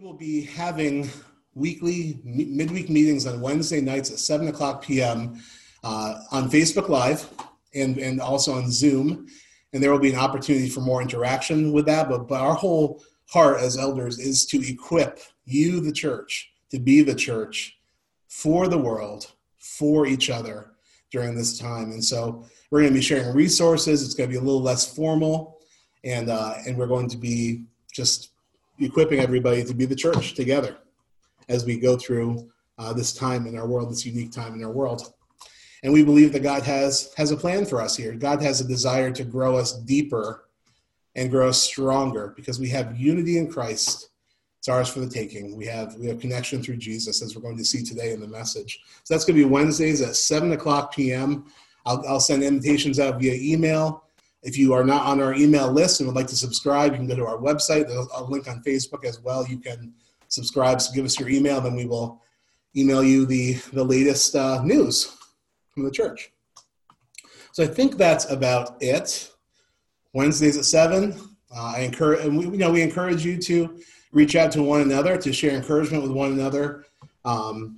[0.00, 1.10] will be having
[1.54, 5.42] weekly midweek meetings on Wednesday nights at 7 o'clock p.m.
[5.84, 7.28] Uh, on Facebook Live
[7.74, 9.26] and, and also on Zoom.
[9.74, 12.08] And there will be an opportunity for more interaction with that.
[12.08, 17.02] But, but our whole heart as elders is to equip you, the church, to be
[17.02, 17.78] the church
[18.26, 20.70] for the world, for each other
[21.10, 21.90] during this time.
[21.90, 24.02] And so we're going to be sharing resources.
[24.02, 25.58] It's going to be a little less formal.
[26.04, 28.30] And, uh, and we're going to be just
[28.80, 30.78] equipping everybody to be the church together
[31.48, 34.72] as we go through uh, this time in our world, this unique time in our
[34.72, 35.12] world.
[35.82, 38.12] And we believe that God has has a plan for us here.
[38.14, 40.46] God has a desire to grow us deeper
[41.14, 44.10] and grow us stronger because we have unity in Christ.
[44.58, 45.56] It's ours for the taking.
[45.56, 48.28] We have we have connection through Jesus, as we're going to see today in the
[48.28, 48.80] message.
[49.04, 51.46] So that's going to be Wednesdays at seven o'clock p.m.
[51.86, 54.04] I'll, I'll send invitations out via email.
[54.42, 57.06] If you are not on our email list and would like to subscribe, you can
[57.06, 57.86] go to our website.
[57.86, 59.46] There's a link on Facebook as well.
[59.46, 59.92] You can
[60.28, 62.22] subscribe, so give us your email, then we will
[62.76, 65.16] email you the, the latest uh, news
[65.74, 66.32] from the church.
[67.52, 69.30] So I think that's about it.
[70.12, 71.12] Wednesdays at 7.
[71.54, 73.80] Uh, I encourage, and we, you know, we encourage you to
[74.12, 76.86] reach out to one another, to share encouragement with one another
[77.24, 77.76] um,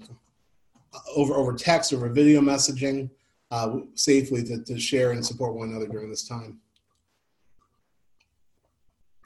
[1.16, 3.10] over, over text, over video messaging
[3.50, 6.58] uh, safely to, to share and support one another during this time.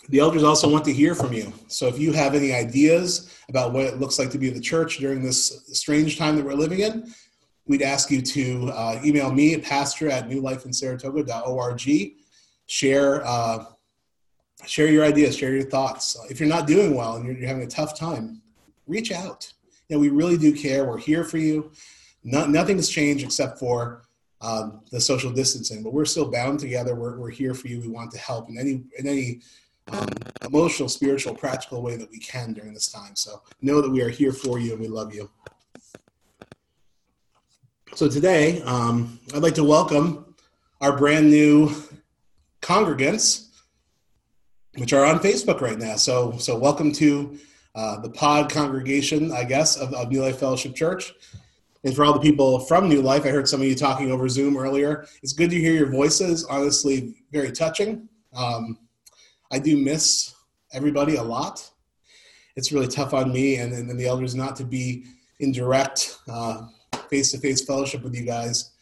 [0.09, 1.53] The elders also want to hear from you.
[1.69, 4.99] So if you have any ideas about what it looks like to be the church
[4.99, 7.13] during this strange time that we're living in,
[7.67, 12.13] we'd ask you to uh, email me at pastor at newlifeinsaratoga.org.
[12.69, 13.65] Share, uh,
[14.65, 16.17] share your ideas, share your thoughts.
[16.31, 18.43] If you're not doing well and you're, you're having a tough time,
[18.87, 19.53] reach out.
[19.89, 20.85] You know, we really do care.
[20.85, 21.71] We're here for you.
[22.25, 24.03] No, nothing's changed except for
[24.41, 26.95] um, the social distancing, but we're still bound together.
[26.95, 27.81] We're, we're here for you.
[27.81, 29.41] We want to help in any in any
[29.93, 30.09] um,
[30.45, 33.15] emotional, spiritual, practical way that we can during this time.
[33.15, 35.31] So know that we are here for you and we love you.
[37.95, 40.35] So today, um, I'd like to welcome
[40.81, 41.71] our brand new
[42.61, 43.49] congregants,
[44.77, 45.97] which are on Facebook right now.
[45.97, 47.39] So so welcome to
[47.75, 51.13] uh, the pod congregation, I guess, of, of New Life Fellowship Church.
[51.85, 54.29] And for all the people from New Life, I heard some of you talking over
[54.29, 55.07] Zoom earlier.
[55.23, 56.45] It's good to hear your voices.
[56.45, 58.09] Honestly, very touching.
[58.35, 58.79] Um,
[59.53, 60.35] I do miss
[60.73, 61.69] everybody a lot.
[62.57, 65.05] It's really tough on me and, and the elders not to be
[65.41, 66.19] in direct
[67.09, 68.73] face to face fellowship with you guys.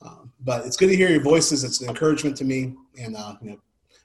[0.00, 1.64] Uh, but it's good to hear your voices.
[1.64, 2.74] It's an encouragement to me.
[3.00, 3.60] And uh, you know,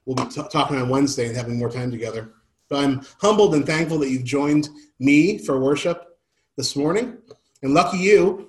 [0.06, 2.34] we'll be t- talking on Wednesday and having more time together.
[2.69, 4.69] So I'm humbled and thankful that you've joined
[5.00, 6.17] me for worship
[6.56, 7.17] this morning.
[7.63, 8.49] And lucky you,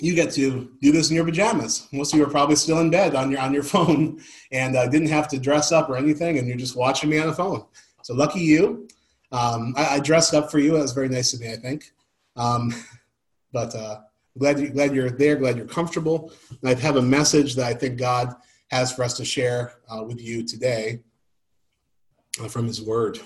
[0.00, 1.86] you get to do this in your pajamas.
[1.92, 4.20] Most of you are probably still in bed on your on your phone
[4.52, 7.26] and uh, didn't have to dress up or anything, and you're just watching me on
[7.26, 7.64] the phone.
[8.02, 8.88] So lucky you.
[9.32, 10.72] Um, I, I, dressed up for you.
[10.72, 11.92] That was very nice of me, I think.
[12.34, 12.74] Um,
[13.52, 14.00] but uh,
[14.38, 15.36] glad you glad you're there.
[15.36, 16.32] Glad you're comfortable.
[16.62, 18.34] And I have a message that I think God
[18.70, 21.00] has for us to share uh, with you today
[22.42, 23.20] uh, from His Word.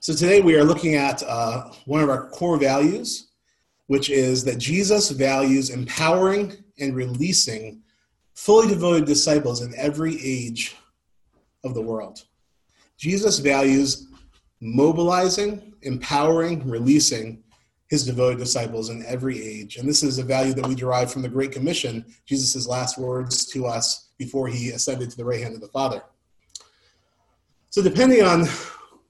[0.00, 3.29] So today we are looking at uh, one of our core values
[3.90, 7.82] which is that Jesus values empowering and releasing
[8.36, 10.76] fully devoted disciples in every age
[11.64, 12.22] of the world.
[12.98, 14.06] Jesus values
[14.60, 17.42] mobilizing, empowering, releasing
[17.88, 19.76] his devoted disciples in every age.
[19.76, 23.44] And this is a value that we derive from the Great Commission, Jesus' last words
[23.46, 26.00] to us before he ascended to the right hand of the Father.
[27.70, 28.46] So, depending on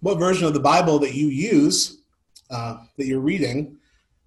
[0.01, 2.01] what version of the Bible that you use,
[2.51, 3.77] uh, that you're reading,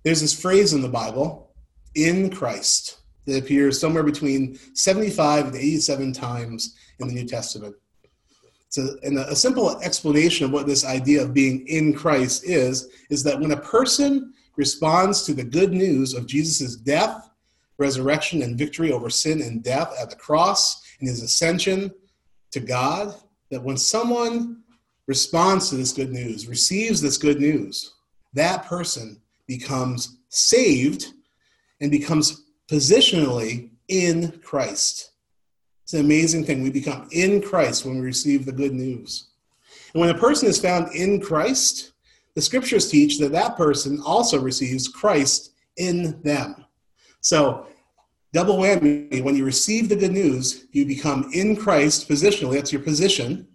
[0.04, 1.54] there's this phrase in the Bible,
[1.96, 7.76] in Christ, that appears somewhere between 75 and 87 times in the New Testament.
[8.70, 13.24] So, and a, simple explanation of what this idea of being in Christ is, is
[13.24, 17.30] that when a person responds to the good news of Jesus' death,
[17.78, 21.92] resurrection, and victory over sin and death at the cross and his ascension
[22.52, 23.16] to God,
[23.52, 24.64] that when someone
[25.08, 27.94] responds to this good news, receives this good news,
[28.34, 29.22] that person
[29.58, 31.14] becomes saved
[31.80, 35.12] and becomes positionally in Christ.
[35.84, 36.64] It's an amazing thing.
[36.64, 39.30] We become in Christ when we receive the good news.
[39.94, 41.94] And when a person is found in Christ,
[42.34, 46.66] the scriptures teach that that person also receives Christ in them.
[47.22, 47.68] So,
[48.34, 52.82] double whammy when you receive the good news, you become in Christ positionally, that's your
[52.82, 53.48] position,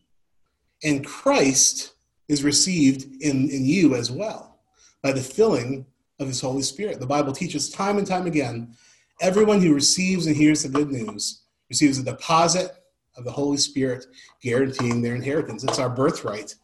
[0.84, 1.94] and Christ
[2.28, 4.57] is received in, in you as well
[5.02, 5.86] by the filling
[6.18, 7.00] of his Holy Spirit.
[7.00, 8.74] The Bible teaches time and time again
[9.20, 12.72] everyone who receives and hears the good news receives a deposit
[13.16, 14.06] of the Holy Spirit,
[14.40, 15.64] guaranteeing their inheritance.
[15.64, 16.54] It's our birthright.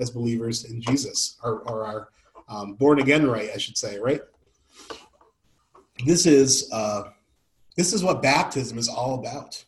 [0.00, 2.08] as believers in Jesus, or, or our
[2.48, 4.20] um, born again right, I should say, right?
[6.04, 7.04] This is uh,
[7.76, 9.64] this is what baptism is all about.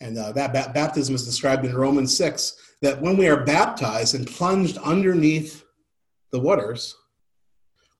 [0.00, 4.14] And uh, that ba- baptism is described in Romans 6 that when we are baptized
[4.14, 5.64] and plunged underneath
[6.32, 6.96] the waters,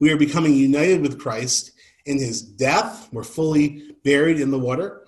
[0.00, 1.73] we are becoming united with Christ
[2.06, 3.08] in his death.
[3.12, 5.02] We're fully buried in the water.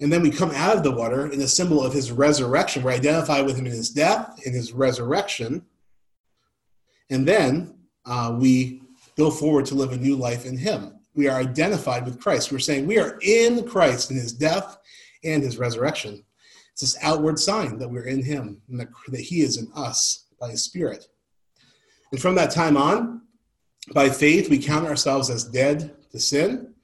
[0.00, 2.82] And then we come out of the water in a symbol of his resurrection.
[2.82, 5.66] We're identified with him in his death, in his resurrection.
[7.10, 7.74] And then
[8.06, 8.82] uh, we
[9.18, 11.00] go forward to live a new life in him.
[11.14, 12.52] We are identified with Christ.
[12.52, 14.78] We're saying we are in Christ in his death
[15.24, 16.24] and his resurrection.
[16.72, 20.26] It's this outward sign that we're in him and that, that he is in us
[20.40, 21.08] by his spirit.
[22.12, 23.22] And from that time on,
[23.92, 26.74] by faith, we count ourselves as dead to sin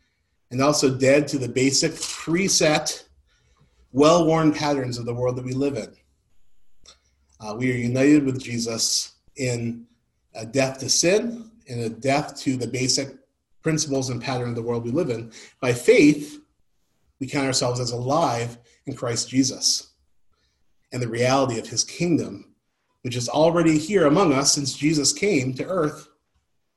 [0.50, 3.05] and also dead to the basic preset
[3.93, 5.94] well worn patterns of the world that we live in.
[7.40, 9.87] Uh, we are united with Jesus in
[10.34, 13.14] a death to sin and a death to the basic
[13.62, 15.32] principles and pattern of the world we live in.
[15.61, 16.40] By faith,
[17.19, 19.93] we count ourselves as alive in Christ Jesus
[20.93, 22.55] and the reality of his kingdom,
[23.06, 26.08] which is already here among us since Jesus came to earth,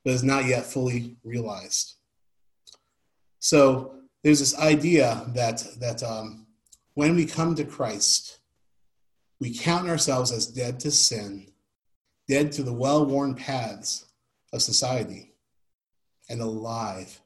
[0.05, 1.95] but is not yet fully realized.
[3.39, 6.45] So there's this idea that, that um,
[6.93, 8.41] when we come to Christ,
[9.39, 11.47] we count ourselves as dead to sin,
[12.27, 14.05] dead to the well worn paths
[14.53, 15.33] of society,
[16.29, 17.19] and alive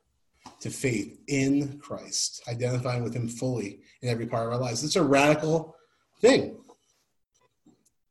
[0.62, 4.82] to faith in Christ, identifying with Him fully in every part of our lives.
[4.82, 5.76] It's a radical
[6.22, 6.62] thing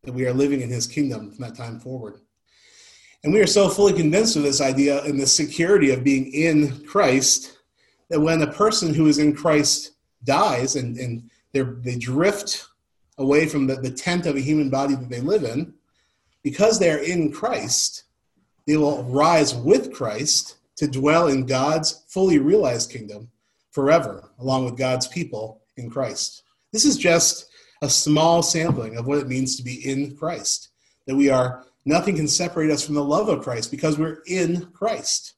[0.04, 2.20] that we are living in His kingdom from that time forward.
[3.22, 6.84] And we are so fully convinced of this idea and the security of being in
[6.84, 7.58] Christ
[8.10, 9.92] that when a person who is in Christ
[10.24, 12.66] dies and, and they drift
[13.18, 15.72] away from the, the tent of a human body that they live in,
[16.42, 18.04] because they are in Christ,
[18.66, 23.30] they will rise with Christ to dwell in God's fully realized kingdom
[23.70, 26.42] forever, along with God's people in Christ.
[26.72, 27.51] This is just
[27.82, 30.70] a small sampling of what it means to be in Christ.
[31.06, 34.66] That we are, nothing can separate us from the love of Christ because we're in
[34.72, 35.34] Christ.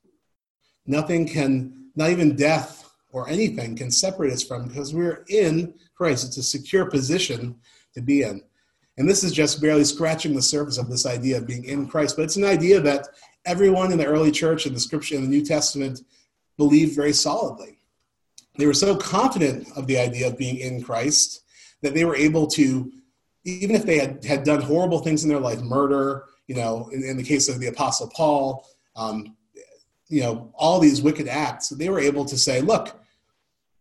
[0.87, 6.27] Nothing can, not even death or anything can separate us from because we're in Christ.
[6.27, 7.57] It's a secure position
[7.95, 8.43] to be in.
[8.99, 12.17] And this is just barely scratching the surface of this idea of being in Christ.
[12.17, 13.09] But it's an idea that
[13.47, 16.03] everyone in the early church and the scripture in the New Testament
[16.59, 17.79] believed very solidly.
[18.57, 21.44] They were so confident of the idea of being in Christ
[21.85, 22.91] that they were able to,
[23.45, 27.05] even if they had, had done horrible things in their life, murder, you know, in,
[27.05, 28.67] in the case of the Apostle Paul,
[28.97, 29.37] um,
[30.09, 32.99] you know, all these wicked acts, they were able to say, look,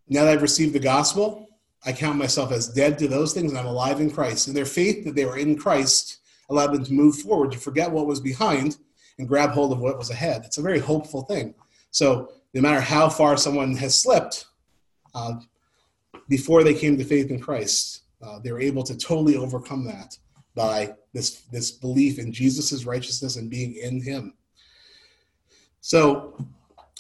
[0.09, 1.47] now that I've received the gospel,
[1.85, 4.47] I count myself as dead to those things and I'm alive in Christ.
[4.47, 6.19] And their faith that they were in Christ
[6.50, 8.77] allowed them to move forward, to forget what was behind
[9.17, 10.44] and grab hold of what was ahead.
[10.44, 11.53] It's a very hopeful thing.
[11.91, 14.45] So, no matter how far someone has slipped,
[15.15, 15.39] uh,
[16.30, 20.18] before they came to faith in Christ, uh, they were able to totally overcome that
[20.56, 24.34] by this, this belief in Jesus' righteousness and being in Him.
[25.81, 26.36] So,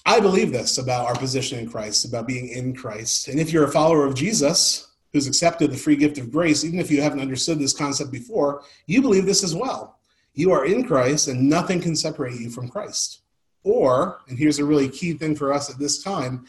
[0.05, 3.29] I believe this about our position in Christ, about being in Christ.
[3.29, 6.79] And if you're a follower of Jesus who's accepted the free gift of grace, even
[6.79, 9.99] if you haven't understood this concept before, you believe this as well.
[10.33, 13.21] You are in Christ and nothing can separate you from Christ.
[13.63, 16.45] Or, and here's a really key thing for us at this time,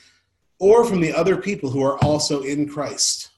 [0.64, 3.28] or from the other people who are also in Christ.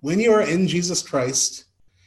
[0.00, 1.64] When you are in Jesus Christ,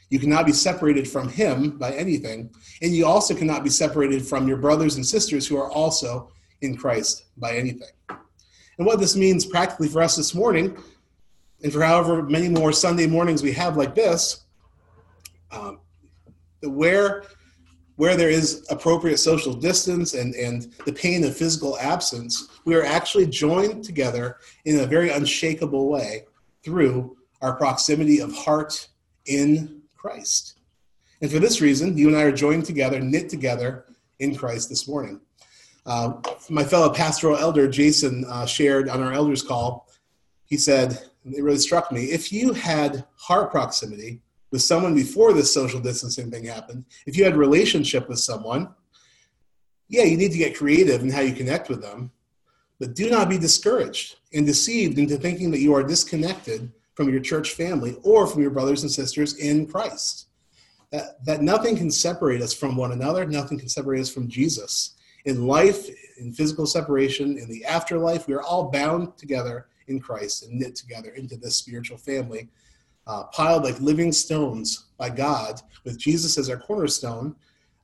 [0.08, 4.46] you cannot be separated from him by anything, and you also cannot be separated from
[4.46, 7.88] your brothers and sisters who are also in Christ by anything.
[8.08, 10.76] And what this means practically for us this morning,
[11.64, 14.44] and for however many more Sunday mornings we have like this,
[15.50, 15.80] um,
[16.62, 17.24] where
[17.96, 22.84] where there is appropriate social distance and, and the pain of physical absence, we are
[22.84, 26.24] actually joined together in a very unshakable way
[26.62, 28.88] through our proximity of heart
[29.26, 30.58] in Christ.
[31.20, 33.84] And for this reason, you and I are joined together, knit together
[34.18, 35.20] in Christ this morning.
[35.84, 36.14] Uh,
[36.48, 39.88] my fellow pastoral elder, Jason, uh, shared on our elders call.
[40.44, 44.20] He said, it really struck me if you had heart proximity
[44.52, 48.68] with someone before this social distancing thing happened, if you had a relationship with someone,
[49.88, 52.12] yeah, you need to get creative in how you connect with them,
[52.78, 57.20] but do not be discouraged and deceived into thinking that you are disconnected from your
[57.20, 60.28] church family or from your brothers and sisters in Christ.
[60.90, 64.94] That, that nothing can separate us from one another, nothing can separate us from Jesus
[65.24, 70.44] in life, in physical separation, in the afterlife, we are all bound together in Christ
[70.44, 72.48] and knit together into this spiritual family
[73.06, 77.34] uh, piled like living stones by God, with Jesus as our cornerstone,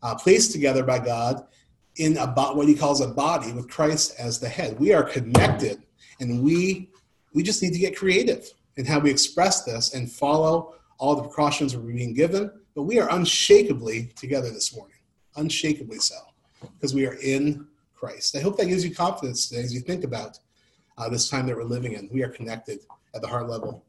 [0.02, 1.46] uh, placed together by God
[1.96, 4.78] in a what he calls a body with Christ as the head.
[4.78, 5.82] We are connected,
[6.20, 6.90] and we
[7.34, 11.22] we just need to get creative in how we express this and follow all the
[11.22, 12.50] precautions we're being given.
[12.74, 14.98] But we are unshakably together this morning,
[15.36, 16.16] unshakably so,
[16.60, 18.36] because we are in Christ.
[18.36, 20.38] I hope that gives you confidence today as you think about
[20.96, 22.08] uh, this time that we're living in.
[22.12, 22.80] We are connected
[23.14, 23.84] at the heart level.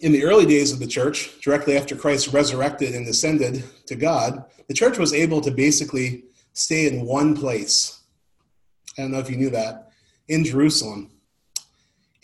[0.00, 4.44] In the early days of the church, directly after Christ resurrected and ascended to God,
[4.68, 8.00] the church was able to basically stay in one place.
[8.96, 9.90] I don't know if you knew that,
[10.28, 11.10] in Jerusalem.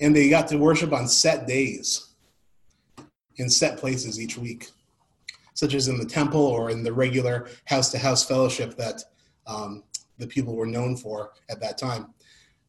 [0.00, 2.14] And they got to worship on set days
[3.36, 4.70] in set places each week,
[5.54, 9.02] such as in the temple or in the regular house to house fellowship that
[9.46, 9.82] um,
[10.18, 12.14] the people were known for at that time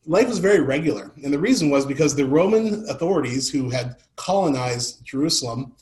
[0.05, 1.11] life was very regular.
[1.23, 5.73] And the reason was because the Roman authorities who had colonized Jerusalem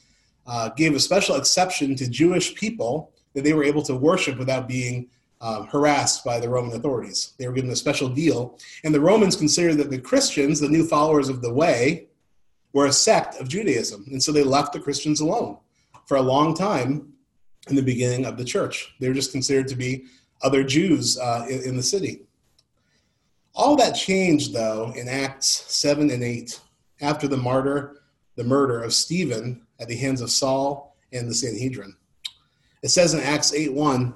[0.48, 4.68] uh, gave a special exception to Jewish people that they were able to worship without
[4.68, 5.08] being
[5.42, 7.34] uh, harassed by the Roman authorities.
[7.38, 8.58] They were given a special deal.
[8.84, 12.08] And the Romans considered that the Christians, the new followers of the way,
[12.72, 14.06] were a sect of Judaism.
[14.08, 15.58] And so they left the Christians alone
[16.06, 17.14] for a long time
[17.70, 18.96] in the beginning of the church.
[19.00, 20.06] They were just considered to be
[20.42, 22.22] other Jews uh, in, in the city.
[23.56, 26.60] All that changed, though, in Acts 7 and 8,
[27.02, 28.02] after the martyr,
[28.36, 31.96] the murder of Stephen at the hands of Saul and the Sanhedrin.
[32.82, 34.14] It says in Acts 8 1,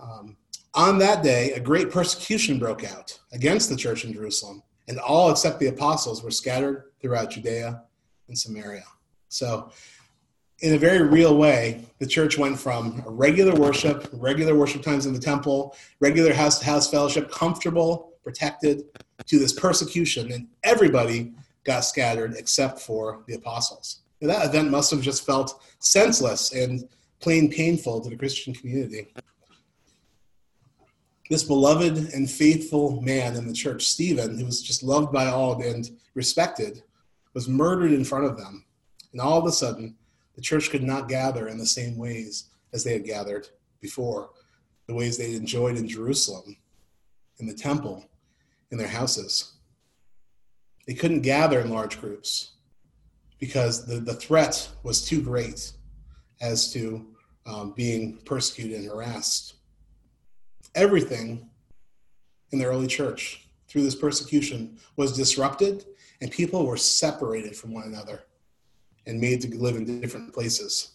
[0.00, 0.36] um,
[0.74, 5.30] on that day, a great persecution broke out against the church in Jerusalem, and all
[5.30, 7.82] except the apostles were scattered throughout Judea
[8.28, 8.84] and Samaria.
[9.28, 9.70] So,
[10.60, 15.12] in a very real way, the church went from regular worship, regular worship times in
[15.12, 18.84] the temple, regular house to house fellowship, comfortable protected
[19.26, 21.32] to this persecution, and everybody
[21.64, 24.00] got scattered except for the apostles.
[24.20, 26.88] And that event must have just felt senseless and
[27.20, 29.08] plain painful to the Christian community.
[31.30, 35.60] This beloved and faithful man in the church, Stephen, who was just loved by all
[35.62, 36.82] and respected,
[37.32, 38.64] was murdered in front of them.
[39.12, 39.96] And all of a sudden,
[40.34, 43.48] the church could not gather in the same ways as they had gathered
[43.80, 44.30] before,
[44.86, 46.56] the ways they enjoyed in Jerusalem,
[47.38, 48.04] in the temple,
[48.72, 49.52] in their houses.
[50.86, 52.52] They couldn't gather in large groups
[53.38, 55.72] because the, the threat was too great
[56.40, 57.06] as to
[57.46, 59.54] um, being persecuted and harassed.
[60.74, 61.48] Everything
[62.50, 65.84] in the early church through this persecution was disrupted,
[66.20, 68.24] and people were separated from one another
[69.06, 70.92] and made to live in different places.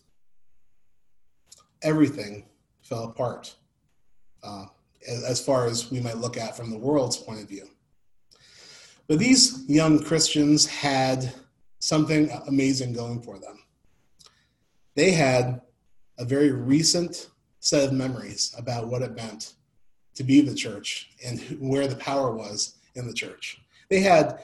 [1.84, 2.46] Everything
[2.82, 3.56] fell apart.
[4.42, 4.66] Uh,
[5.08, 7.68] as far as we might look at from the world's point of view.
[9.08, 11.34] But these young Christians had
[11.80, 13.60] something amazing going for them.
[14.96, 15.62] They had
[16.18, 19.54] a very recent set of memories about what it meant
[20.16, 23.62] to be the church and where the power was in the church.
[23.90, 24.40] They had,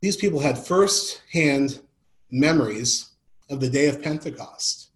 [0.00, 1.80] these people had first-hand
[2.30, 3.10] memories
[3.50, 4.88] of the day of Pentecost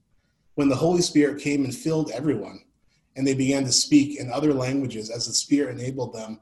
[0.55, 2.63] when the Holy Spirit came and filled everyone
[3.17, 6.41] and they began to speak in other languages as the Spirit enabled them.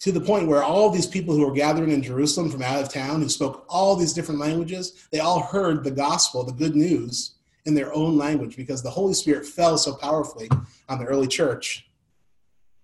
[0.00, 2.92] To the point where all these people who were gathering in Jerusalem from out of
[2.92, 7.34] town, who spoke all these different languages, they all heard the gospel, the good news,
[7.66, 10.48] in their own language because the Holy Spirit fell so powerfully
[10.88, 11.86] on the early church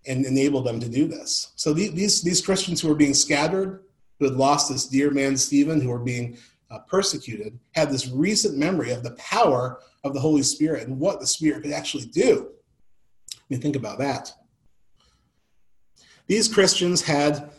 [0.06, 1.52] and enabled them to do this.
[1.56, 3.82] So these, these Christians who were being scattered,
[4.18, 6.38] who had lost this dear man Stephen, who were being
[6.70, 11.20] uh, persecuted, had this recent memory of the power of the Holy Spirit and what
[11.20, 12.50] the Spirit could actually do
[13.48, 14.32] mean, think about that.
[16.26, 17.50] These Christians had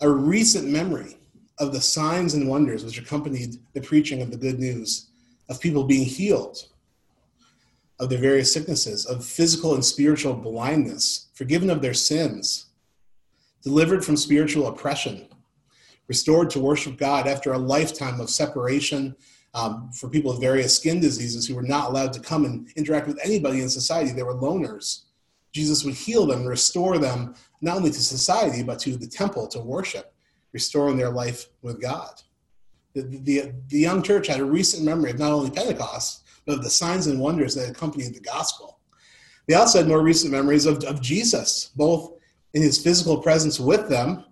[0.00, 1.16] a recent memory
[1.58, 5.06] of the signs and wonders which accompanied the preaching of the good news,
[5.48, 6.66] of people being healed
[7.98, 12.66] of their various sicknesses, of physical and spiritual blindness, forgiven of their sins,
[13.62, 15.26] delivered from spiritual oppression,
[16.08, 19.16] restored to worship God after a lifetime of separation
[19.54, 23.06] um, for people with various skin diseases who were not allowed to come and interact
[23.06, 24.12] with anybody in society.
[24.12, 25.04] They were loners.
[25.56, 29.58] Jesus would heal them restore them not only to society, but to the temple to
[29.58, 30.12] worship,
[30.52, 32.10] restoring their life with God.
[32.94, 36.62] The, the, the young church had a recent memory of not only Pentecost, but of
[36.62, 38.80] the signs and wonders that accompanied the gospel.
[39.48, 42.18] They also had more recent memories of, of Jesus, both
[42.52, 44.26] in his physical presence with them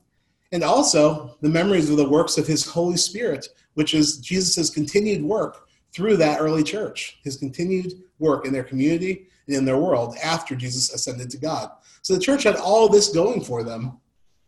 [0.53, 5.23] and also the memories of the works of his Holy Spirit, which is Jesus' continued
[5.23, 10.55] work through that early church, his continued work in their community in their world after
[10.55, 11.71] Jesus ascended to God.
[12.03, 13.99] So the church had all this going for them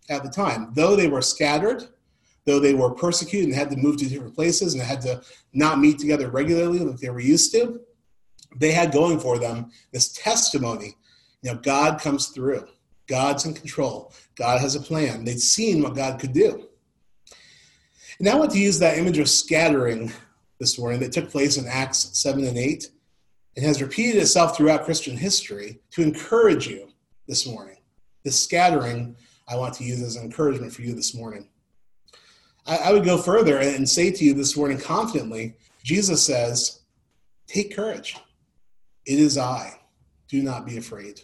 [0.08, 0.72] at the time.
[0.74, 1.88] Though they were scattered,
[2.44, 5.22] though they were persecuted and had to move to different places and had to
[5.52, 7.80] not meet together regularly like they were used to,
[8.56, 10.96] they had going for them this testimony.
[11.42, 12.66] You know, God comes through.
[13.06, 14.12] God's in control.
[14.34, 15.24] God has a plan.
[15.24, 16.68] They'd seen what God could do.
[18.18, 20.12] And I want to use that image of scattering
[20.58, 22.88] this morning that took place in Acts 7 and 8
[23.56, 26.88] and has repeated itself throughout Christian history to encourage you
[27.26, 27.78] this morning.
[28.24, 29.16] This scattering
[29.48, 31.48] I want to use as an encouragement for you this morning.
[32.66, 35.54] I, I would go further and say to you this morning confidently
[35.86, 36.80] Jesus says,
[37.46, 38.16] Take courage.
[39.06, 39.78] It is I.
[40.26, 41.20] Do not be afraid.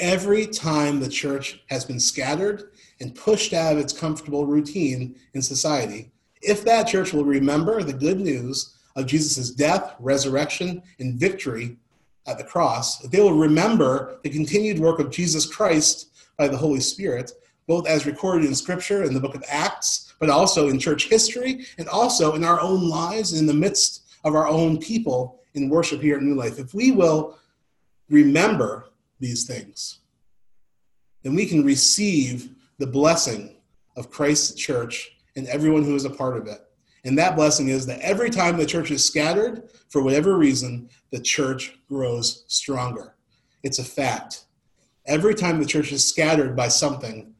[0.00, 5.40] Every time the church has been scattered and pushed out of its comfortable routine in
[5.40, 11.76] society, if that church will remember the good news of Jesus' death, resurrection, and victory
[12.26, 16.56] at the cross, if they will remember the continued work of Jesus Christ by the
[16.56, 17.32] Holy Spirit,
[17.66, 21.66] both as recorded in Scripture in the book of Acts, but also in church history,
[21.78, 26.00] and also in our own lives, in the midst of our own people in worship
[26.00, 26.58] here at New Life.
[26.58, 27.38] If we will
[28.08, 29.98] remember these things,
[31.22, 33.56] then we can receive the blessing
[33.96, 36.60] of Christ's church and everyone who is a part of it.
[37.04, 41.20] And that blessing is that every time the church is scattered, for whatever reason, the
[41.20, 43.16] church grows stronger.
[43.62, 44.44] It's a fact.
[45.06, 47.34] Every time the church is scattered by something,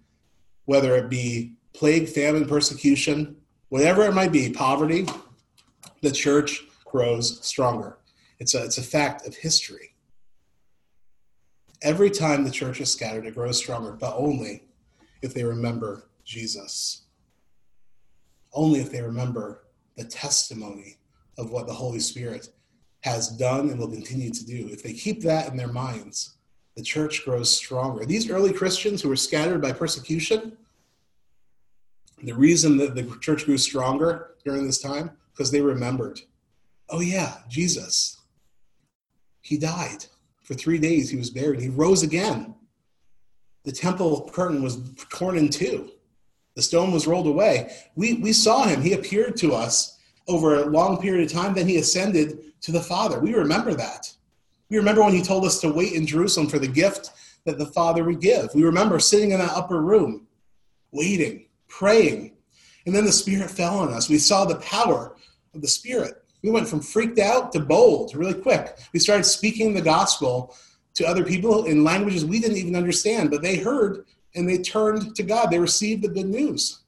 [0.64, 3.36] whether it be plague, famine, persecution,
[3.68, 5.06] whatever it might be, poverty,
[6.00, 7.98] the church grows stronger.
[8.40, 9.94] It's a, it's a fact of history.
[11.82, 14.64] Every time the church is scattered, it grows stronger, but only
[15.22, 17.01] if they remember Jesus
[18.54, 19.64] only if they remember
[19.96, 20.96] the testimony
[21.38, 22.48] of what the Holy Spirit
[23.00, 24.68] has done and will continue to do.
[24.70, 26.36] If they keep that in their minds,
[26.76, 28.04] the church grows stronger.
[28.04, 30.56] These early Christians who were scattered by persecution,
[32.22, 36.20] the reason that the church grew stronger during this time, because they remembered,
[36.88, 38.20] oh, yeah, Jesus,
[39.40, 40.06] he died.
[40.42, 41.60] For three days, he was buried.
[41.60, 42.54] He rose again.
[43.64, 44.78] The temple curtain was
[45.10, 45.90] torn in two.
[46.54, 47.74] The stone was rolled away.
[47.96, 48.82] We, we saw him.
[48.82, 51.54] He appeared to us over a long period of time.
[51.54, 53.18] Then he ascended to the Father.
[53.18, 54.12] We remember that.
[54.68, 57.10] We remember when he told us to wait in Jerusalem for the gift
[57.44, 58.54] that the Father would give.
[58.54, 60.26] We remember sitting in that upper room,
[60.92, 62.32] waiting, praying.
[62.86, 64.08] And then the Spirit fell on us.
[64.08, 65.16] We saw the power
[65.54, 66.22] of the Spirit.
[66.42, 68.78] We went from freaked out to bold really quick.
[68.92, 70.56] We started speaking the gospel
[70.94, 75.14] to other people in languages we didn't even understand, but they heard and they turned
[75.16, 75.50] to God.
[75.50, 76.80] They received the good news.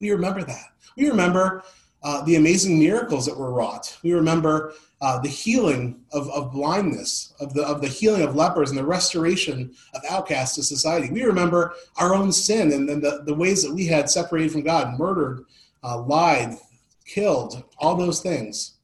[0.00, 0.66] We remember that.
[0.96, 1.64] We remember
[2.02, 3.98] uh, the amazing miracles that were wrought.
[4.02, 8.70] We remember uh, the healing of, of blindness, of the, of the healing of lepers,
[8.70, 11.10] and the restoration of outcasts to society.
[11.10, 14.62] We remember our own sin and, and the, the ways that we had separated from
[14.62, 15.44] God, murdered,
[15.82, 16.56] uh, lied,
[17.04, 18.74] killed, all those things,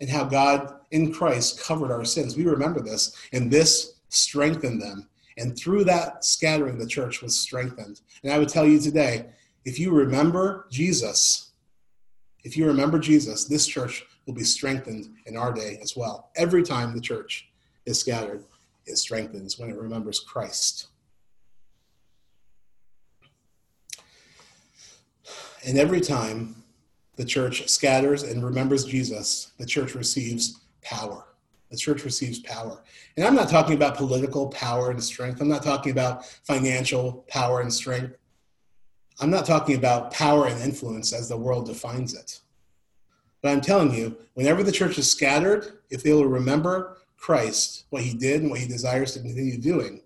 [0.00, 2.36] and how God in Christ covered our sins.
[2.36, 8.00] We remember this, and this strengthened them and through that scattering, the church was strengthened.
[8.22, 9.26] And I would tell you today
[9.64, 11.52] if you remember Jesus,
[12.44, 16.30] if you remember Jesus, this church will be strengthened in our day as well.
[16.36, 17.48] Every time the church
[17.86, 18.44] is scattered,
[18.86, 20.88] it strengthens when it remembers Christ.
[25.64, 26.64] And every time
[27.16, 31.27] the church scatters and remembers Jesus, the church receives power.
[31.70, 32.82] The church receives power.
[33.16, 35.40] And I'm not talking about political power and strength.
[35.40, 38.16] I'm not talking about financial power and strength.
[39.20, 42.40] I'm not talking about power and influence as the world defines it.
[43.42, 48.02] But I'm telling you, whenever the church is scattered, if they will remember Christ, what
[48.02, 50.02] he did and what he desires to continue doing,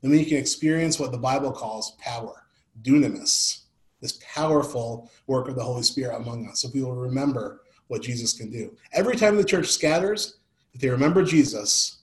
[0.00, 2.46] then we can experience what the Bible calls power,
[2.82, 3.62] dunamis,
[4.00, 6.64] this powerful work of the Holy Spirit among us.
[6.64, 8.76] If we will remember what Jesus can do.
[8.92, 10.36] Every time the church scatters,
[10.74, 12.02] if they remember Jesus,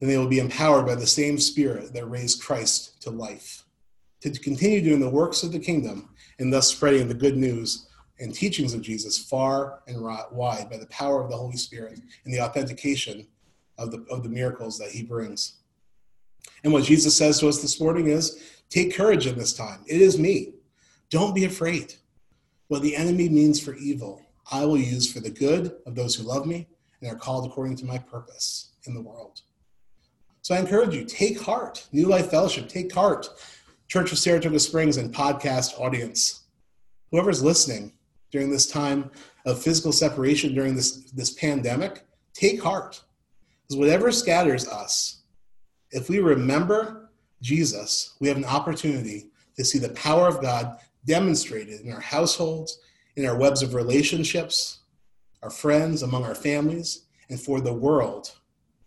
[0.00, 3.64] then they will be empowered by the same Spirit that raised Christ to life
[4.20, 7.86] to continue doing the works of the kingdom and thus spreading the good news
[8.18, 12.34] and teachings of Jesus far and wide by the power of the Holy Spirit and
[12.34, 13.26] the authentication
[13.78, 15.56] of the, of the miracles that he brings.
[16.64, 19.84] And what Jesus says to us this morning is take courage in this time.
[19.86, 20.54] It is me.
[21.10, 21.94] Don't be afraid.
[22.68, 26.24] What the enemy means for evil, I will use for the good of those who
[26.24, 26.68] love me
[27.00, 29.40] and are called according to my purpose in the world.
[30.42, 31.86] So I encourage you, take heart.
[31.92, 33.28] New Life Fellowship, take heart.
[33.88, 36.44] Church of Saratoga Springs and podcast audience.
[37.10, 37.92] Whoever's listening
[38.30, 39.10] during this time
[39.44, 42.04] of physical separation during this, this pandemic,
[42.34, 43.02] take heart.
[43.62, 45.22] Because whatever scatters us,
[45.90, 47.10] if we remember
[47.42, 52.80] Jesus, we have an opportunity to see the power of God demonstrated in our households,
[53.16, 54.80] in our webs of relationships,
[55.46, 58.32] our friends, among our families, and for the world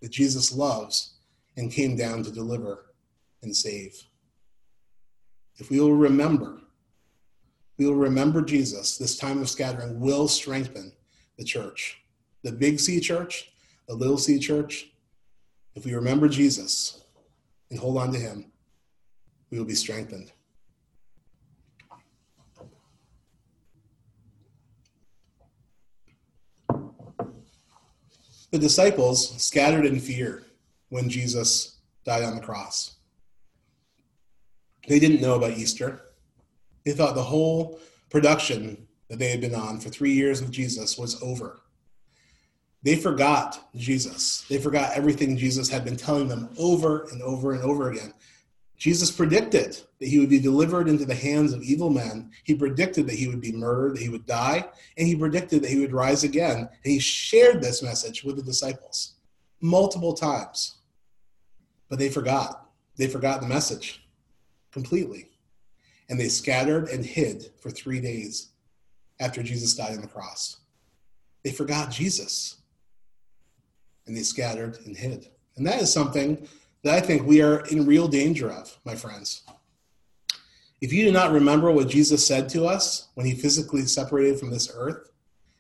[0.01, 1.13] that Jesus loves
[1.55, 2.87] and came down to deliver
[3.41, 3.95] and save.
[5.55, 6.59] If we will remember,
[7.77, 10.91] we will remember Jesus, this time of scattering will strengthen
[11.37, 12.01] the church.
[12.43, 13.53] The big C church,
[13.87, 14.91] the little c church.
[15.75, 17.05] If we remember Jesus
[17.69, 18.51] and hold on to him,
[19.49, 20.33] we will be strengthened.
[28.51, 30.43] The disciples scattered in fear
[30.89, 32.95] when Jesus died on the cross.
[34.87, 36.01] They didn't know about Easter.
[36.83, 40.97] They thought the whole production that they had been on for three years with Jesus
[40.97, 41.61] was over.
[42.81, 44.45] They forgot Jesus.
[44.49, 48.13] They forgot everything Jesus had been telling them over and over and over again.
[48.79, 52.31] Jesus predicted that he would be delivered into the hands of evil men.
[52.45, 54.65] He predicted that he would be murdered, that he would die,
[54.97, 56.59] and he predicted that he would rise again.
[56.59, 59.15] And he shared this message with the disciples
[59.59, 60.77] multiple times.
[61.89, 62.69] But they forgot.
[62.95, 64.01] They forgot the message
[64.71, 65.29] completely.
[66.09, 68.51] And they scattered and hid for three days
[69.19, 70.55] after Jesus died on the cross.
[71.43, 72.55] They forgot Jesus.
[74.07, 75.27] And they scattered and hid.
[75.57, 76.47] And that is something
[76.83, 79.43] that I think we are in real danger of, my friends.
[80.81, 84.49] If you do not remember what Jesus said to us when he physically separated from
[84.49, 85.11] this earth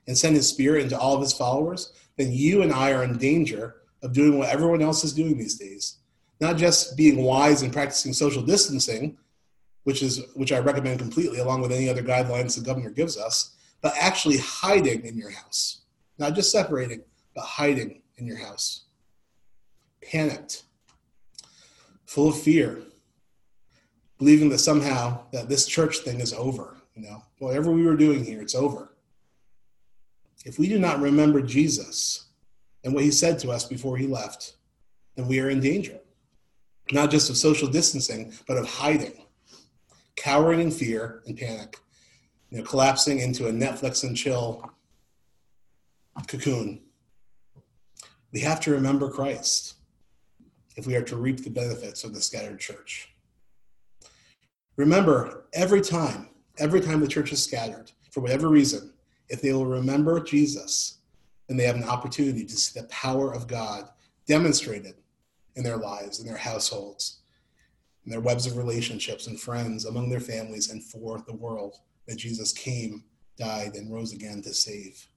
[0.07, 3.17] and sent his spirit into all of his followers, then you and I are in
[3.17, 5.97] danger of doing what everyone else is doing these days.
[6.39, 9.17] Not just being wise and practicing social distancing,
[9.83, 13.55] which is which I recommend completely along with any other guidelines the governor gives us,
[13.81, 15.81] but actually hiding in your house.
[16.17, 17.01] Not just separating,
[17.35, 18.85] but hiding in your house.
[20.01, 20.63] Panicked,
[22.09, 22.81] full of fear,
[24.17, 26.75] believing that somehow that this church thing is over.
[26.95, 28.91] You know, whatever we were doing here, it's over.
[30.43, 32.25] If we do not remember Jesus
[32.83, 34.55] and what he said to us before he left,
[35.15, 35.99] then we are in danger.
[36.91, 39.25] Not just of social distancing, but of hiding,
[40.15, 41.77] cowering in fear and panic,
[42.49, 44.67] you know, collapsing into a Netflix and chill
[46.25, 46.81] cocoon.
[48.33, 49.75] We have to remember Christ
[50.79, 53.13] if we are to reap the benefits of the scattered church.
[54.77, 58.93] Remember, every time, every time the church is scattered, for whatever reason,
[59.27, 60.99] if they will remember Jesus,
[61.47, 63.89] then they have an opportunity to see the power of God
[64.25, 64.95] demonstrated
[65.57, 67.19] in their lives, in their households,
[68.05, 71.75] in their webs of relationships and friends, among their families, and for the world
[72.07, 73.03] that Jesus came,
[73.37, 75.08] died, and rose again to save.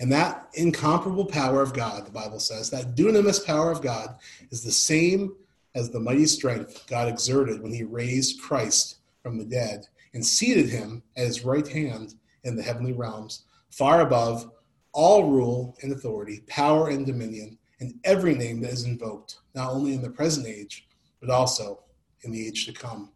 [0.00, 4.16] And that incomparable power of God, the Bible says, that dunamis power of God
[4.50, 5.34] is the same
[5.74, 10.68] as the mighty strength God exerted when he raised Christ from the dead and seated
[10.68, 14.50] him at his right hand in the heavenly realms, far above
[14.92, 19.94] all rule and authority, power and dominion, and every name that is invoked, not only
[19.94, 20.86] in the present age,
[21.20, 21.80] but also
[22.22, 23.10] in the age to come.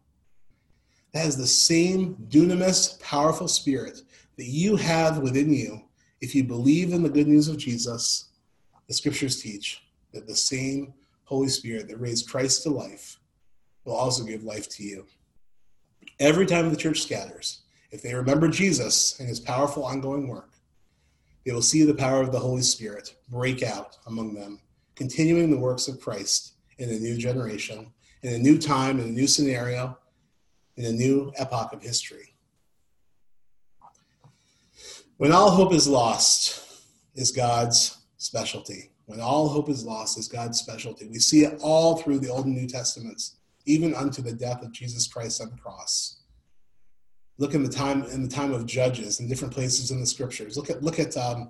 [1.13, 4.01] That is the same dunamis, powerful spirit
[4.37, 5.81] that you have within you
[6.21, 8.29] if you believe in the good news of Jesus,
[8.87, 13.19] the scriptures teach that the same Holy Spirit that raised Christ to life
[13.85, 15.05] will also give life to you.
[16.19, 20.49] Every time the church scatters, if they remember Jesus and his powerful ongoing work,
[21.45, 24.59] they will see the power of the Holy Spirit break out among them,
[24.95, 27.91] continuing the works of Christ in a new generation,
[28.23, 29.97] in a new time, in a new scenario,
[30.75, 32.28] in a new epoch of history.
[35.19, 36.63] When all hope is lost
[37.13, 38.91] is God's specialty.
[39.05, 41.09] When all hope is lost is God's specialty.
[41.09, 44.71] We see it all through the Old and New Testaments, even unto the death of
[44.71, 46.21] Jesus Christ on the cross.
[47.37, 50.55] Look in the time in the time of Judges in different places in the Scriptures.
[50.55, 51.49] Look at look at um,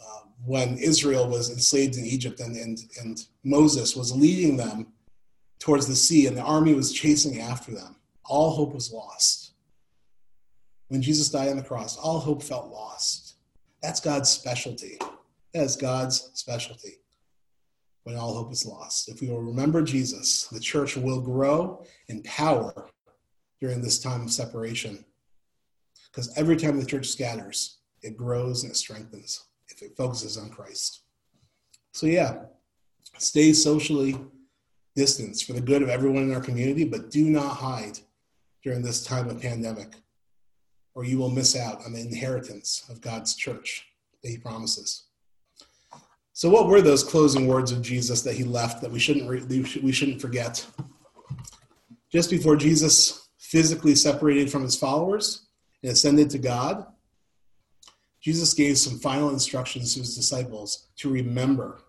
[0.00, 4.92] uh, when Israel was enslaved in Egypt and, and and Moses was leading them
[5.58, 7.96] towards the sea, and the army was chasing after them.
[8.24, 9.43] All hope was lost
[10.88, 13.36] when Jesus died on the cross, all hope felt lost.
[13.82, 14.98] That's God's specialty.
[15.52, 17.00] That is God's specialty
[18.04, 19.08] when all hope is lost.
[19.08, 22.90] If we will remember Jesus, the church will grow in power
[23.60, 25.04] during this time of separation.
[26.10, 30.50] Because every time the church scatters, it grows and it strengthens if it focuses on
[30.50, 31.02] Christ.
[31.92, 32.42] So, yeah,
[33.18, 34.16] stay socially
[34.94, 37.98] distanced for the good of everyone in our community, but do not hide
[38.62, 39.94] during this time of pandemic
[40.94, 43.86] or you will miss out on the inheritance of God's church
[44.22, 45.04] that he promises.
[46.32, 49.64] So, what were those closing words of Jesus that he left that we shouldn't re-
[49.82, 50.66] we shouldn't forget?
[52.10, 55.46] Just before Jesus physically separated from his followers
[55.82, 56.86] and ascended to God,
[58.20, 61.82] Jesus gave some final instructions to his disciples to remember.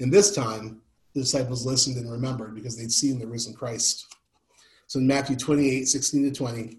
[0.00, 0.82] And this time,
[1.14, 4.06] the disciples listened and remembered because they'd seen the risen Christ.
[4.86, 6.78] So in Matthew 28 16 to 20,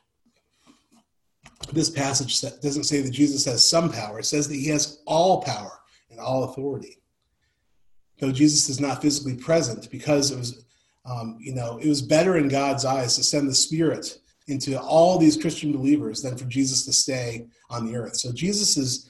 [1.71, 5.41] This passage doesn't say that Jesus has some power, it says that he has all
[5.41, 6.97] power and all authority.
[8.19, 10.65] Though Jesus is not physically present, because it was,
[11.05, 15.17] um, you know, it was better in God's eyes to send the Spirit into all
[15.17, 18.17] these Christian believers than for Jesus to stay on the earth.
[18.17, 19.09] So Jesus'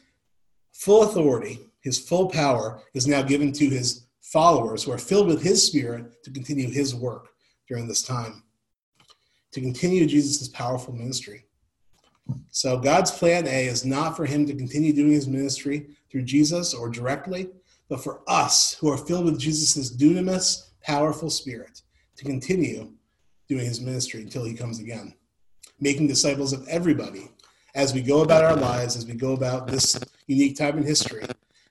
[0.72, 5.42] full authority, his full power, is now given to his followers who are filled with
[5.42, 7.30] his spirit to continue his work
[7.68, 8.44] during this time,
[9.52, 11.46] to continue Jesus' powerful ministry.
[12.50, 16.74] So God's plan A is not for him to continue doing his ministry through Jesus
[16.74, 17.50] or directly,
[17.90, 21.82] but for us who are filled with Jesus' dunamis, powerful spirit
[22.18, 22.92] to continue
[23.48, 25.14] doing his ministry until he comes again
[25.82, 27.28] making disciples of everybody
[27.74, 31.26] as we go about our lives, as we go about this unique time in history,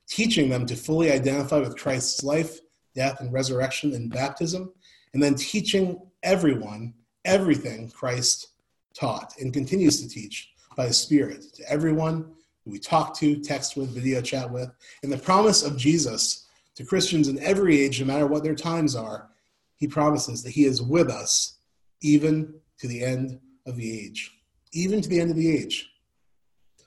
[0.08, 2.58] teaching them to fully identify with Christ's life,
[2.94, 4.72] death, and resurrection in baptism,
[5.14, 6.92] and then teaching everyone
[7.24, 8.48] everything Christ
[8.94, 12.32] taught and continues to teach by His Spirit to everyone
[12.64, 14.70] who we talk to, text with, video chat with.
[15.02, 18.94] And the promise of Jesus to Christians in every age, no matter what their times
[18.94, 19.28] are,
[19.76, 21.58] He promises that He is with us
[22.00, 24.30] even to the end of the age,
[24.72, 25.90] even to the end of the age.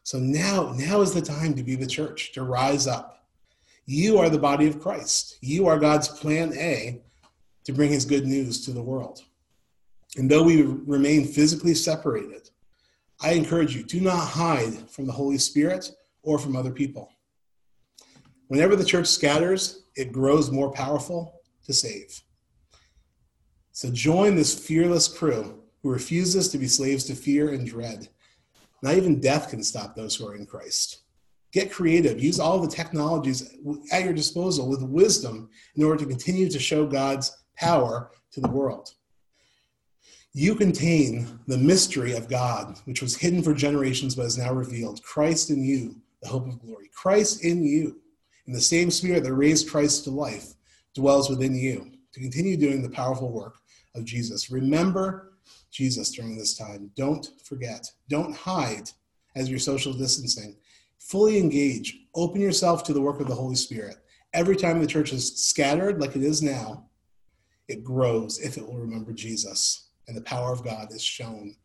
[0.04, 3.26] So now, now is the time to be the church, to rise up.
[3.86, 5.38] You are the body of Christ.
[5.42, 7.02] You are God's plan A
[7.64, 9.24] to bring his good news to the world.
[10.18, 12.50] And though we remain physically separated,
[13.22, 15.90] I encourage you do not hide from the Holy Spirit
[16.22, 17.12] or from other people.
[18.48, 22.22] Whenever the church scatters, it grows more powerful to save.
[23.72, 28.08] So join this fearless crew who refuses to be slaves to fear and dread.
[28.84, 31.00] Not even death can stop those who are in Christ.
[31.52, 32.22] Get creative.
[32.22, 33.56] Use all the technologies
[33.92, 38.50] at your disposal with wisdom in order to continue to show God's power to the
[38.50, 38.94] world.
[40.36, 45.04] You contain the mystery of God, which was hidden for generations but is now revealed.
[45.04, 46.90] Christ in you, the hope of glory.
[46.92, 48.02] Christ in you,
[48.48, 50.56] in the same spirit that raised Christ to life,
[50.96, 53.58] dwells within you to continue doing the powerful work
[53.94, 54.50] of Jesus.
[54.50, 55.34] Remember
[55.70, 56.90] Jesus during this time.
[56.96, 57.88] Don't forget.
[58.10, 58.90] Don't hide
[59.36, 60.56] as you're social distancing.
[60.98, 62.08] Fully engage.
[62.16, 63.98] Open yourself to the work of the Holy Spirit.
[64.34, 66.88] Every time the church is scattered, like it is now,
[67.68, 71.56] it grows if it will remember Jesus and the power of God is shown.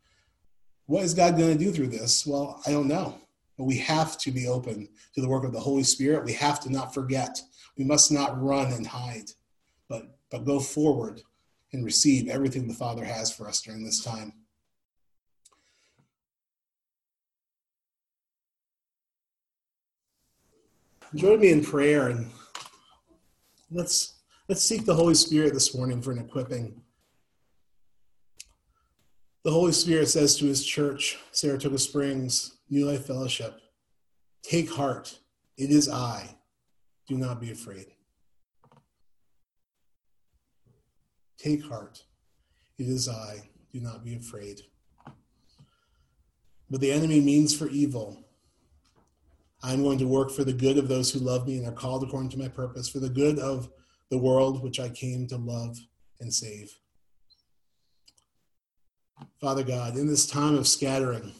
[0.85, 2.25] What is God going to do through this?
[2.25, 3.15] Well, I don't know.
[3.57, 6.25] But we have to be open to the work of the Holy Spirit.
[6.25, 7.41] We have to not forget.
[7.77, 9.31] We must not run and hide,
[9.89, 11.21] but, but go forward
[11.73, 14.33] and receive everything the Father has for us during this time.
[21.15, 22.29] Join me in prayer and
[23.71, 24.13] let's
[24.47, 26.79] let's seek the Holy Spirit this morning for an equipping.
[29.43, 33.59] The Holy Spirit says to his church, Saratoga Springs, New Life Fellowship,
[34.43, 35.17] take heart,
[35.57, 36.35] it is I.
[37.07, 37.87] Do not be afraid.
[41.37, 42.03] Take heart.
[42.77, 43.49] It is I.
[43.71, 44.61] Do not be afraid.
[46.69, 48.23] But the enemy means for evil.
[49.63, 52.03] I'm going to work for the good of those who love me and are called
[52.03, 53.69] according to my purpose, for the good of
[54.11, 55.77] the world which I came to love
[56.19, 56.71] and save.
[59.39, 61.33] Father God, in this time of scattering,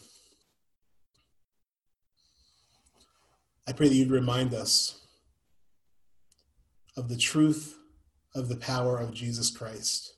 [3.66, 5.00] I pray that you'd remind us
[6.96, 7.78] of the truth
[8.34, 10.14] of the power of Jesus Christ,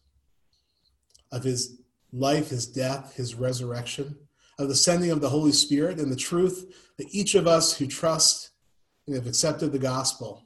[1.31, 1.81] of his
[2.12, 4.16] life, his death, his resurrection,
[4.59, 7.87] of the sending of the Holy Spirit, and the truth that each of us who
[7.87, 8.51] trust
[9.07, 10.44] and have accepted the gospel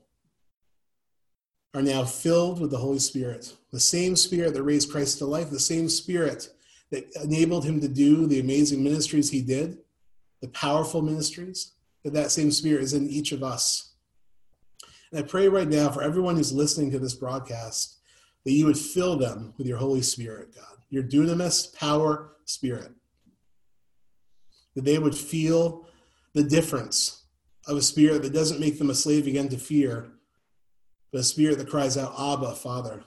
[1.75, 5.51] are now filled with the Holy Spirit, the same Spirit that raised Christ to life,
[5.51, 6.49] the same Spirit
[6.91, 9.79] that enabled him to do the amazing ministries he did,
[10.41, 11.73] the powerful ministries,
[12.05, 13.95] that that same Spirit is in each of us.
[15.11, 17.99] And I pray right now for everyone who's listening to this broadcast
[18.45, 22.93] that you would fill them with your Holy Spirit, God, your dunamis power spirit.
[24.75, 25.89] That they would feel
[26.33, 27.25] the difference
[27.67, 30.13] of a spirit that doesn't make them a slave again to fear,
[31.13, 33.03] but a spirit that cries out, Abba, Father,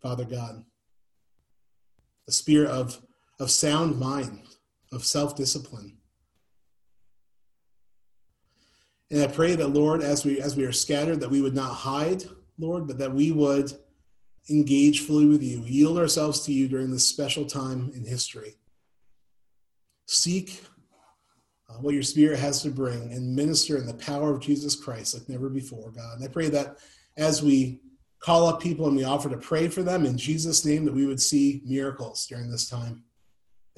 [0.00, 0.64] Father God.
[2.26, 2.98] A spirit of,
[3.38, 4.42] of sound mind,
[4.92, 5.96] of self discipline.
[9.10, 11.72] And I pray that, Lord, as we as we are scattered, that we would not
[11.72, 12.24] hide,
[12.58, 13.72] Lord, but that we would
[14.50, 18.56] engage fully with you, yield ourselves to you during this special time in history.
[20.06, 20.62] Seek
[21.68, 25.14] uh, what your spirit has to bring and minister in the power of Jesus Christ
[25.14, 26.16] like never before, God.
[26.18, 26.78] And I pray that
[27.16, 27.80] as we
[28.20, 31.06] call up people and we offer to pray for them in Jesus' name, that we
[31.06, 33.04] would see miracles during this time,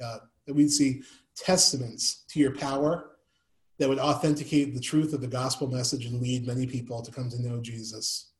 [0.01, 1.03] God, that we'd see
[1.35, 3.11] testaments to your power
[3.79, 7.29] that would authenticate the truth of the gospel message and lead many people to come
[7.29, 8.31] to know Jesus.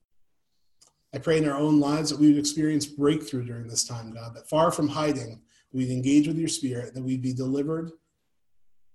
[1.13, 4.36] I pray in our own lives that we would experience breakthrough during this time, God,
[4.36, 5.41] that far from hiding,
[5.74, 7.91] we'd engage with your spirit, that we'd be delivered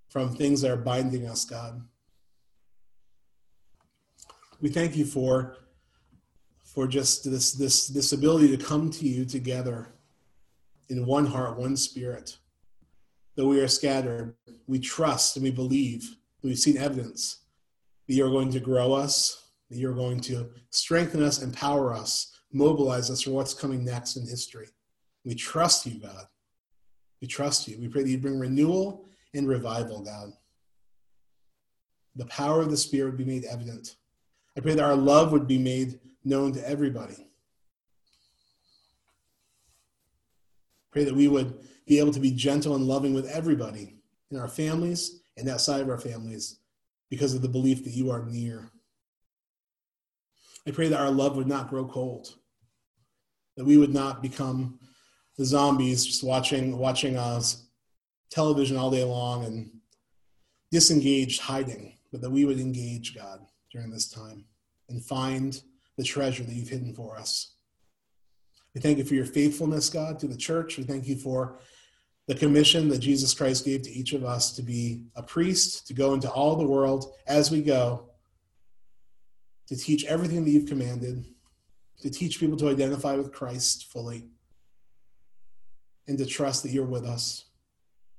[0.09, 1.83] from things that are binding us, God.
[4.61, 5.57] We thank you for,
[6.65, 9.89] for just this, this, this ability to come to you together
[10.89, 12.39] in one heart, one spirit.
[13.37, 14.35] Though we are scattered,
[14.67, 17.41] we trust and we believe We've seen evidence
[18.07, 23.11] that you're going to grow us, that you're going to strengthen us, empower us, mobilize
[23.11, 24.69] us for what's coming next in history.
[25.25, 26.27] We trust you, God.
[27.21, 27.81] We trust you.
[27.81, 30.33] We pray that you bring renewal and revival, God.
[32.15, 33.97] The power of the Spirit would be made evident.
[34.57, 37.27] I pray that our love would be made known to everybody.
[40.93, 43.97] Pray that we would be able to be gentle and loving with everybody
[44.31, 46.59] in our families and outside of our families
[47.11, 48.71] because of the belief that you are near.
[50.67, 52.35] I pray that our love would not grow cold,
[53.57, 54.81] that we would not become
[55.39, 57.69] the zombies just watching watching us
[58.31, 59.71] television all day long and
[60.73, 64.45] disengaged, hiding, but that we would engage God during this time
[64.89, 65.61] and find
[65.97, 67.55] the treasure that you've hidden for us.
[68.75, 70.77] We thank you for your faithfulness, God, to the church.
[70.77, 71.61] We thank you for
[72.27, 75.95] the commission that Jesus Christ gave to each of us to be a priest, to
[75.95, 78.11] go into all the world as we go,
[79.69, 81.25] to teach everything that you've commanded,
[82.01, 84.29] to teach people to identify with Christ fully,
[86.09, 87.45] and to trust that you're with us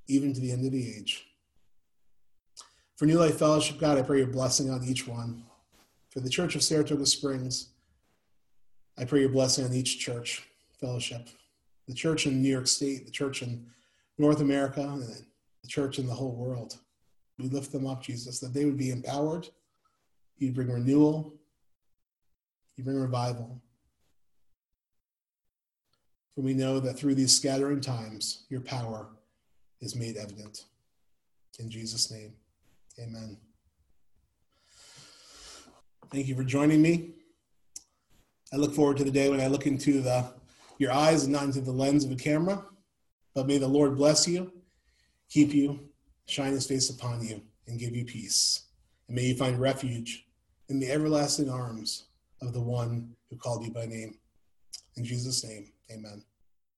[0.08, 1.26] even to the end of the age.
[2.96, 5.44] For New Life Fellowship, God, I pray your blessing on each one.
[6.10, 7.70] For the Church of Saratoga Springs,
[8.98, 10.48] I pray your blessing on each church
[10.80, 11.30] fellowship.
[11.88, 13.68] The church in New York State, the church in
[14.18, 16.78] North America and the church in the whole world.
[17.38, 19.48] We lift them up, Jesus, that they would be empowered.
[20.38, 21.34] You bring renewal.
[22.76, 23.62] You bring revival.
[26.34, 29.08] For we know that through these scattering times, your power
[29.82, 30.66] is made evident.
[31.60, 32.34] In Jesus' name,
[33.00, 33.38] amen.
[36.12, 37.12] Thank you for joining me.
[38.54, 40.32] I look forward to the day when I look into the,
[40.78, 42.64] your eyes and not into the lens of a camera
[43.38, 44.52] but may the Lord bless you,
[45.30, 45.80] keep you,
[46.26, 48.64] shine his face upon you, and give you peace.
[49.08, 50.26] And may you find refuge
[50.70, 52.06] in the everlasting arms
[52.42, 54.18] of the one who called you by name.
[54.96, 56.24] In Jesus' name, amen.